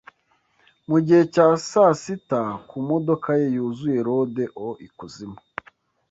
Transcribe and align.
mugihe 0.89 1.23
cya 1.33 1.47
sasita 1.69 2.41
kumodoka 2.69 3.29
ye 3.39 3.47
yuzuye 3.55 3.99
Rode 4.07 4.45
o' 4.65 4.69
ikuzimu 4.87 5.39